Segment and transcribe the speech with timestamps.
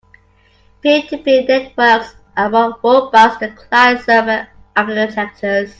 [0.81, 5.69] Peer-to-peer networks are more robust than client-server architectures.